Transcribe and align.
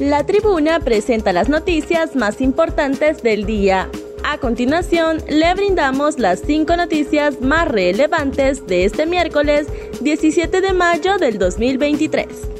La 0.00 0.24
tribuna 0.24 0.78
presenta 0.78 1.32
las 1.32 1.48
noticias 1.48 2.14
más 2.14 2.40
importantes 2.40 3.20
del 3.20 3.46
día. 3.46 3.90
A 4.22 4.38
continuación, 4.38 5.20
le 5.28 5.52
brindamos 5.54 6.20
las 6.20 6.40
cinco 6.40 6.76
noticias 6.76 7.40
más 7.40 7.66
relevantes 7.66 8.64
de 8.68 8.84
este 8.84 9.06
miércoles 9.06 9.66
17 10.00 10.60
de 10.60 10.72
mayo 10.72 11.18
del 11.18 11.38
2023. 11.38 12.57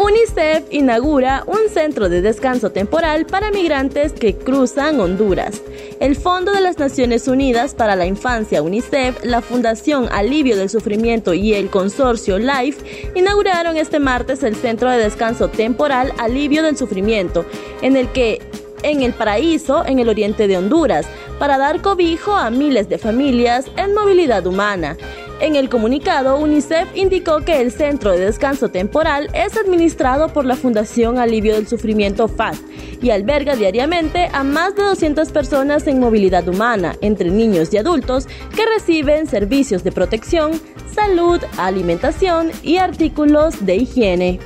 UNICEF 0.00 0.62
inaugura 0.70 1.42
un 1.48 1.68
centro 1.68 2.08
de 2.08 2.22
descanso 2.22 2.70
temporal 2.70 3.26
para 3.26 3.50
migrantes 3.50 4.12
que 4.12 4.36
cruzan 4.36 5.00
Honduras. 5.00 5.60
El 5.98 6.14
Fondo 6.14 6.52
de 6.52 6.60
las 6.60 6.78
Naciones 6.78 7.26
Unidas 7.26 7.74
para 7.74 7.96
la 7.96 8.06
Infancia 8.06 8.62
UNICEF, 8.62 9.24
la 9.24 9.42
Fundación 9.42 10.08
Alivio 10.12 10.56
del 10.56 10.70
Sufrimiento 10.70 11.34
y 11.34 11.52
el 11.54 11.68
consorcio 11.68 12.38
LIFE 12.38 13.10
inauguraron 13.16 13.76
este 13.76 13.98
martes 13.98 14.44
el 14.44 14.54
Centro 14.54 14.88
de 14.88 14.98
Descanso 14.98 15.48
Temporal 15.48 16.12
Alivio 16.18 16.62
del 16.62 16.76
Sufrimiento, 16.76 17.44
en 17.82 17.96
el 17.96 18.06
que 18.12 18.40
en 18.84 19.02
el 19.02 19.12
paraíso 19.12 19.84
en 19.84 19.98
el 19.98 20.08
oriente 20.08 20.46
de 20.46 20.58
Honduras, 20.58 21.06
para 21.40 21.58
dar 21.58 21.82
cobijo 21.82 22.36
a 22.36 22.50
miles 22.50 22.88
de 22.88 22.98
familias 22.98 23.66
en 23.76 23.94
movilidad 23.94 24.46
humana. 24.46 24.96
En 25.40 25.54
el 25.54 25.68
comunicado, 25.68 26.36
UNICEF 26.36 26.88
indicó 26.96 27.44
que 27.44 27.60
el 27.60 27.70
centro 27.70 28.10
de 28.10 28.18
descanso 28.18 28.70
temporal 28.70 29.30
es 29.34 29.56
administrado 29.56 30.32
por 30.32 30.44
la 30.44 30.56
Fundación 30.56 31.16
Alivio 31.18 31.54
del 31.54 31.68
Sufrimiento 31.68 32.26
FAST 32.26 32.64
y 33.00 33.10
alberga 33.10 33.54
diariamente 33.54 34.28
a 34.32 34.42
más 34.42 34.74
de 34.74 34.82
200 34.82 35.30
personas 35.30 35.86
en 35.86 36.00
movilidad 36.00 36.48
humana, 36.48 36.96
entre 37.02 37.30
niños 37.30 37.72
y 37.72 37.76
adultos, 37.76 38.26
que 38.56 38.66
reciben 38.66 39.28
servicios 39.28 39.84
de 39.84 39.92
protección, 39.92 40.60
salud, 40.92 41.40
alimentación 41.56 42.50
y 42.64 42.78
artículos 42.78 43.64
de 43.64 43.76
higiene 43.76 44.40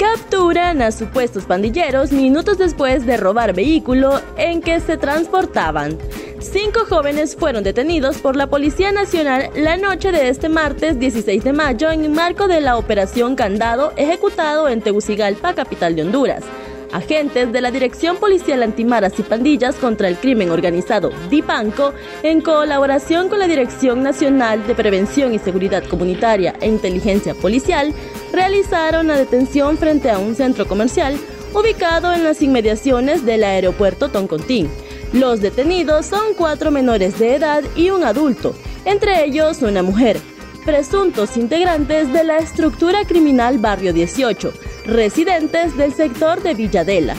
capturan 0.00 0.80
a 0.80 0.92
supuestos 0.92 1.44
pandilleros 1.44 2.10
minutos 2.10 2.56
después 2.56 3.04
de 3.04 3.18
robar 3.18 3.52
vehículo 3.52 4.22
en 4.38 4.62
que 4.62 4.80
se 4.80 4.96
transportaban. 4.96 5.98
Cinco 6.38 6.86
jóvenes 6.88 7.36
fueron 7.36 7.64
detenidos 7.64 8.16
por 8.16 8.34
la 8.34 8.46
Policía 8.46 8.92
Nacional 8.92 9.50
la 9.54 9.76
noche 9.76 10.10
de 10.10 10.30
este 10.30 10.48
martes 10.48 10.98
16 10.98 11.44
de 11.44 11.52
mayo 11.52 11.90
en 11.90 12.06
el 12.06 12.12
marco 12.12 12.48
de 12.48 12.62
la 12.62 12.78
Operación 12.78 13.36
Candado 13.36 13.92
ejecutado 13.98 14.70
en 14.70 14.80
Tegucigalpa, 14.80 15.52
capital 15.52 15.94
de 15.94 16.00
Honduras. 16.00 16.44
Agentes 16.92 17.52
de 17.52 17.60
la 17.60 17.70
Dirección 17.70 18.16
Policial 18.16 18.62
Antimaras 18.62 19.18
y 19.18 19.22
Pandillas 19.22 19.76
contra 19.76 20.08
el 20.08 20.16
Crimen 20.16 20.50
Organizado, 20.50 21.10
DIPANCO, 21.30 21.94
en 22.22 22.40
colaboración 22.40 23.28
con 23.28 23.38
la 23.38 23.46
Dirección 23.46 24.02
Nacional 24.02 24.66
de 24.66 24.74
Prevención 24.74 25.32
y 25.34 25.38
Seguridad 25.38 25.84
Comunitaria 25.84 26.54
e 26.60 26.68
Inteligencia 26.68 27.34
Policial, 27.34 27.94
realizaron 28.32 29.08
la 29.08 29.16
detención 29.16 29.78
frente 29.78 30.10
a 30.10 30.18
un 30.18 30.34
centro 30.34 30.66
comercial 30.66 31.16
ubicado 31.54 32.12
en 32.12 32.24
las 32.24 32.42
inmediaciones 32.42 33.24
del 33.24 33.44
aeropuerto 33.44 34.08
Toncontín. 34.08 34.68
Los 35.12 35.40
detenidos 35.40 36.06
son 36.06 36.34
cuatro 36.36 36.70
menores 36.70 37.18
de 37.18 37.34
edad 37.34 37.64
y 37.74 37.90
un 37.90 38.04
adulto, 38.04 38.54
entre 38.84 39.24
ellos 39.24 39.62
una 39.62 39.82
mujer, 39.82 40.18
presuntos 40.64 41.36
integrantes 41.36 42.12
de 42.12 42.22
la 42.24 42.38
estructura 42.38 43.04
criminal 43.04 43.58
Barrio 43.58 43.92
18, 43.92 44.52
residentes 44.84 45.76
del 45.76 45.94
sector 45.94 46.42
de 46.42 46.54
Villadela. 46.54 47.16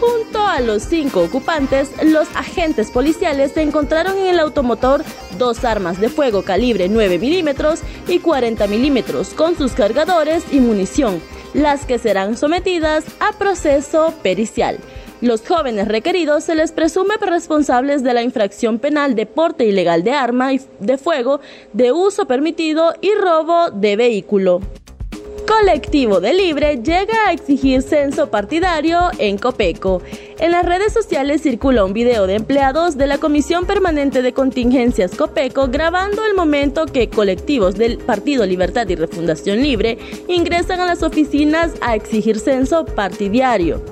Junto 0.00 0.44
a 0.44 0.60
los 0.60 0.82
cinco 0.82 1.22
ocupantes, 1.22 1.90
los 2.04 2.28
agentes 2.34 2.90
policiales 2.90 3.56
encontraron 3.56 4.18
en 4.18 4.26
el 4.26 4.40
automotor 4.40 5.04
dos 5.38 5.64
armas 5.64 6.00
de 6.00 6.08
fuego 6.08 6.42
calibre 6.42 6.88
9 6.88 7.20
milímetros 7.20 7.80
y 8.08 8.18
40 8.18 8.66
milímetros 8.66 9.28
con 9.30 9.56
sus 9.56 9.72
cargadores 9.72 10.44
y 10.50 10.58
munición, 10.58 11.22
las 11.54 11.86
que 11.86 12.00
serán 12.00 12.36
sometidas 12.36 13.04
a 13.20 13.38
proceso 13.38 14.12
pericial. 14.24 14.78
Los 15.20 15.46
jóvenes 15.46 15.86
requeridos 15.86 16.42
se 16.42 16.56
les 16.56 16.72
presume 16.72 17.14
responsables 17.20 18.02
de 18.02 18.12
la 18.12 18.24
infracción 18.24 18.80
penal 18.80 19.14
de 19.14 19.26
porte 19.26 19.66
ilegal 19.66 20.02
de 20.02 20.10
arma 20.10 20.50
de 20.80 20.98
fuego, 20.98 21.40
de 21.72 21.92
uso 21.92 22.26
permitido 22.26 22.92
y 23.00 23.14
robo 23.14 23.70
de 23.70 23.94
vehículo. 23.94 24.60
Colectivo 25.46 26.20
de 26.20 26.34
Libre 26.34 26.80
llega 26.82 27.26
a 27.26 27.32
exigir 27.32 27.82
censo 27.82 28.30
partidario 28.30 29.10
en 29.18 29.38
Copeco. 29.38 30.00
En 30.38 30.52
las 30.52 30.64
redes 30.64 30.92
sociales 30.92 31.42
circula 31.42 31.84
un 31.84 31.92
video 31.92 32.26
de 32.26 32.36
empleados 32.36 32.96
de 32.96 33.06
la 33.06 33.18
Comisión 33.18 33.66
Permanente 33.66 34.22
de 34.22 34.32
Contingencias 34.32 35.14
Copeco 35.14 35.68
grabando 35.68 36.24
el 36.24 36.34
momento 36.34 36.86
que 36.86 37.08
colectivos 37.08 37.76
del 37.76 37.98
Partido 37.98 38.46
Libertad 38.46 38.88
y 38.88 38.94
Refundación 38.94 39.62
Libre 39.62 39.98
ingresan 40.28 40.80
a 40.80 40.86
las 40.86 41.02
oficinas 41.02 41.72
a 41.80 41.96
exigir 41.96 42.38
censo 42.38 42.84
partidario. 42.84 43.82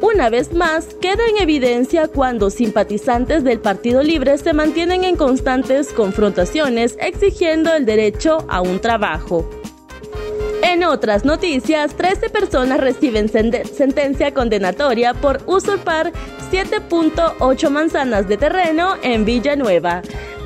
Una 0.00 0.28
vez 0.28 0.52
más, 0.52 0.86
queda 1.00 1.22
en 1.28 1.38
evidencia 1.42 2.08
cuando 2.08 2.50
simpatizantes 2.50 3.42
del 3.42 3.58
Partido 3.58 4.02
Libre 4.02 4.36
se 4.38 4.52
mantienen 4.52 5.04
en 5.04 5.16
constantes 5.16 5.92
confrontaciones 5.92 6.96
exigiendo 7.00 7.74
el 7.74 7.86
derecho 7.86 8.44
a 8.48 8.60
un 8.60 8.80
trabajo. 8.80 9.48
En 10.74 10.82
otras 10.82 11.24
noticias, 11.24 11.94
13 11.94 12.30
personas 12.30 12.80
reciben 12.80 13.28
sentencia 13.28 14.34
condenatoria 14.34 15.14
por 15.14 15.40
usurpar 15.46 16.12
7.8 16.50 17.70
manzanas 17.70 18.26
de 18.26 18.36
terreno 18.36 18.96
en 19.00 19.24
Villanueva. 19.24 20.02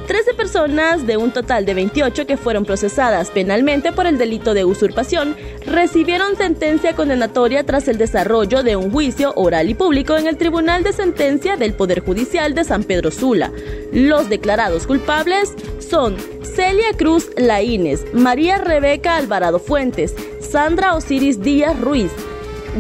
13 0.07 0.35
personas 0.35 1.07
de 1.07 1.17
un 1.17 1.31
total 1.31 1.65
de 1.65 1.73
28 1.73 2.27
que 2.27 2.37
fueron 2.37 2.67
procesadas 2.67 3.31
penalmente 3.31 3.91
por 3.91 4.07
el 4.07 4.19
delito 4.19 4.53
de 4.53 4.67
usurpación 4.67 5.35
recibieron 5.65 6.37
sentencia 6.37 6.95
condenatoria 6.95 7.65
tras 7.65 7.89
el 7.89 7.97
desarrollo 7.97 8.63
de 8.63 8.77
un 8.77 8.91
juicio 8.91 9.33
oral 9.35 9.71
y 9.71 9.75
público 9.75 10.19
en 10.19 10.27
el 10.27 10.37
Tribunal 10.37 10.83
de 10.83 10.93
Sentencia 10.93 11.57
del 11.57 11.73
Poder 11.73 12.01
Judicial 12.01 12.55
de 12.55 12.65
San 12.65 12.85
Pedro 12.85 13.11
Sula. 13.11 13.51
Los 13.93 14.29
declarados 14.29 14.87
culpables 14.87 15.55
son 15.79 16.17
Celia 16.59 16.93
Cruz 16.97 17.31
Laínez, 17.37 18.05
María 18.13 18.59
Rebeca 18.59 19.15
Alvarado 19.15 19.61
Fuentes, 19.61 20.13
Sandra 20.41 20.97
Osiris 20.97 21.41
Díaz 21.41 21.79
Ruiz, 21.81 22.11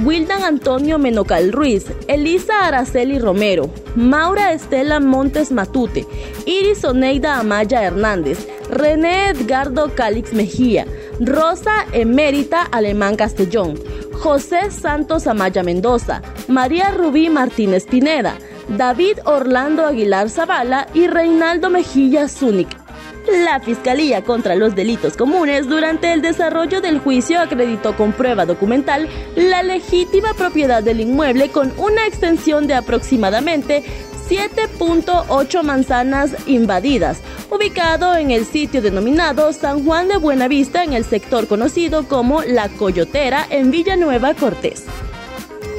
Wildan 0.04 0.42
Antonio 0.42 0.98
Menocal 0.98 1.52
Ruiz, 1.52 1.84
Elisa 2.08 2.66
Araceli 2.66 3.20
Romero, 3.20 3.70
Maura 3.94 4.52
Estela 4.52 4.98
Montes 4.98 5.52
Matute, 5.52 6.08
Iris 6.44 6.82
Oneida 6.82 7.38
Amaya 7.38 7.84
Hernández, 7.84 8.48
René 8.68 9.28
Edgardo 9.28 9.94
Calix 9.94 10.32
Mejía, 10.32 10.84
Rosa 11.20 11.86
Emérita 11.92 12.62
Alemán 12.62 13.14
Castellón, 13.14 13.78
José 14.12 14.72
Santos 14.72 15.28
Amaya 15.28 15.62
Mendoza, 15.62 16.20
María 16.48 16.90
Rubí 16.90 17.30
Martínez 17.30 17.86
Pineda, 17.86 18.38
David 18.76 19.18
Orlando 19.24 19.86
Aguilar 19.86 20.30
Zavala 20.30 20.88
y 20.94 21.06
Reinaldo 21.06 21.70
Mejía 21.70 22.26
Zúñiga. 22.26 22.87
La 23.30 23.60
Fiscalía 23.60 24.24
contra 24.24 24.54
los 24.54 24.74
Delitos 24.74 25.16
Comunes 25.16 25.68
durante 25.68 26.12
el 26.12 26.22
desarrollo 26.22 26.80
del 26.80 26.98
juicio 26.98 27.40
acreditó 27.40 27.94
con 27.94 28.12
prueba 28.12 28.46
documental 28.46 29.06
la 29.36 29.62
legítima 29.62 30.32
propiedad 30.32 30.82
del 30.82 31.00
inmueble 31.00 31.50
con 31.50 31.72
una 31.76 32.06
extensión 32.06 32.66
de 32.66 32.74
aproximadamente 32.74 33.84
7.8 34.30 35.62
manzanas 35.62 36.32
invadidas, 36.46 37.20
ubicado 37.50 38.16
en 38.16 38.30
el 38.30 38.46
sitio 38.46 38.80
denominado 38.80 39.52
San 39.52 39.84
Juan 39.84 40.08
de 40.08 40.16
Buenavista 40.16 40.82
en 40.82 40.94
el 40.94 41.04
sector 41.04 41.48
conocido 41.48 42.08
como 42.08 42.42
La 42.42 42.68
Coyotera 42.70 43.46
en 43.50 43.70
Villanueva 43.70 44.34
Cortés. 44.34 44.84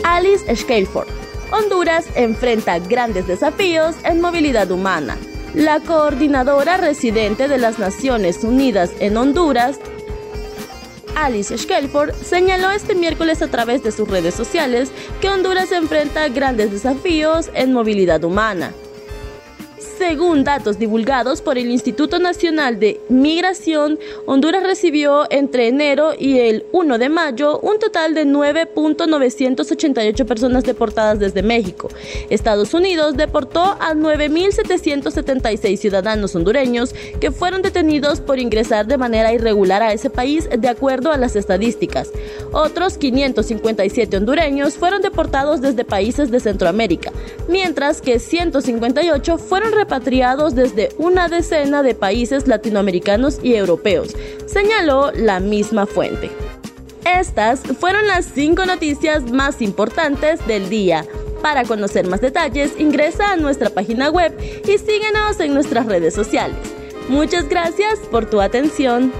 Alice 0.03 0.55
Scaleford. 0.55 1.07
Honduras 1.51 2.05
enfrenta 2.15 2.77
grandes 2.77 3.25
desafíos 3.25 3.95
en 4.03 4.21
movilidad 4.21 4.69
humana. 4.69 5.17
La 5.55 5.79
coordinadora 5.79 6.77
residente 6.77 7.47
de 7.47 7.57
las 7.57 7.79
Naciones 7.79 8.43
Unidas 8.43 8.91
en 8.99 9.17
Honduras, 9.17 9.79
Alice 11.15 11.57
Schkelford, 11.57 12.13
señaló 12.13 12.69
este 12.69 12.93
miércoles 12.93 13.41
a 13.41 13.47
través 13.47 13.81
de 13.83 13.91
sus 13.91 14.07
redes 14.07 14.35
sociales 14.35 14.91
que 15.21 15.29
Honduras 15.29 15.71
enfrenta 15.71 16.29
grandes 16.29 16.71
desafíos 16.71 17.49
en 17.55 17.73
movilidad 17.73 18.23
humana. 18.23 18.73
Según 20.09 20.43
datos 20.43 20.79
divulgados 20.79 21.43
por 21.43 21.59
el 21.59 21.69
Instituto 21.69 22.17
Nacional 22.17 22.79
de 22.79 22.99
Migración, 23.09 23.99
Honduras 24.25 24.63
recibió 24.63 25.27
entre 25.29 25.67
enero 25.67 26.13
y 26.17 26.39
el 26.39 26.65
1 26.71 26.97
de 26.97 27.09
mayo 27.09 27.59
un 27.59 27.77
total 27.77 28.15
de 28.15 28.25
9.988 28.25 30.25
personas 30.25 30.63
deportadas 30.63 31.19
desde 31.19 31.43
México. 31.43 31.89
Estados 32.31 32.73
Unidos 32.73 33.17
deportó 33.17 33.77
a 33.79 33.93
9.776 33.93 35.77
ciudadanos 35.77 36.35
hondureños 36.35 36.95
que 37.21 37.29
fueron 37.29 37.61
detenidos 37.61 38.19
por 38.19 38.39
ingresar 38.39 38.87
de 38.87 38.97
manera 38.97 39.31
irregular 39.31 39.83
a 39.83 39.93
ese 39.93 40.09
país 40.09 40.49
de 40.49 40.69
acuerdo 40.69 41.11
a 41.11 41.17
las 41.17 41.35
estadísticas. 41.35 42.09
Otros 42.51 42.97
557 42.97 44.17
hondureños 44.17 44.73
fueron 44.73 45.03
deportados 45.03 45.61
desde 45.61 45.85
países 45.85 46.31
de 46.31 46.39
Centroamérica, 46.39 47.11
mientras 47.47 48.01
que 48.01 48.17
158 48.17 49.37
fueron 49.37 49.71
desde 49.99 50.89
una 50.97 51.27
decena 51.27 51.83
de 51.83 51.95
países 51.95 52.47
latinoamericanos 52.47 53.39
y 53.43 53.55
europeos, 53.55 54.15
señaló 54.45 55.11
la 55.13 55.39
misma 55.39 55.85
fuente. 55.85 56.31
Estas 57.05 57.61
fueron 57.61 58.07
las 58.07 58.25
cinco 58.25 58.65
noticias 58.65 59.31
más 59.31 59.61
importantes 59.61 60.45
del 60.47 60.69
día. 60.69 61.05
Para 61.41 61.63
conocer 61.63 62.07
más 62.07 62.21
detalles, 62.21 62.73
ingresa 62.77 63.31
a 63.31 63.37
nuestra 63.37 63.69
página 63.69 64.09
web 64.09 64.35
y 64.67 64.77
síguenos 64.77 65.39
en 65.39 65.53
nuestras 65.53 65.85
redes 65.85 66.13
sociales. 66.13 66.57
Muchas 67.07 67.47
gracias 67.49 67.99
por 68.11 68.29
tu 68.29 68.41
atención. 68.41 69.11